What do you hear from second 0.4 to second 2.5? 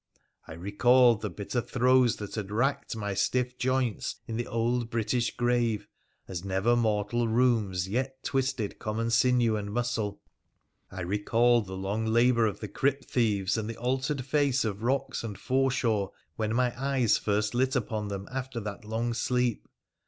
I recalled the bitter throes that had